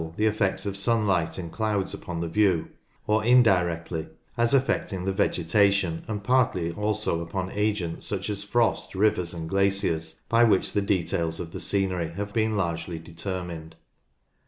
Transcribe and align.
the 0.17 0.25
efrects 0.25 0.65
of 0.65 0.75
sunlight 0.75 1.37
and 1.37 1.51
clouds 1.51 1.93
upon 1.93 2.21
the 2.21 2.27
view— 2.27 2.69
or 3.05 3.23
indirectly— 3.23 4.07
as 4.35 4.51
affecting 4.51 5.05
the 5.05 5.13
vegetation, 5.13 6.03
and 6.07 6.23
partly 6.23 6.71
also 6.71 7.21
upon 7.21 7.51
agents 7.51 8.07
such 8.07 8.27
as 8.27 8.43
frost, 8.43 8.95
rivers, 8.95 9.31
and 9.31 9.47
glaciers, 9.47 10.19
by 10.27 10.43
which 10.43 10.71
the 10.73 10.81
details 10.81 11.39
of 11.39 11.51
the 11.51 11.59
scenery 11.59 12.13
have 12.13 12.33
been 12.33 12.57
largely 12.57 12.97
determined. 12.97 13.75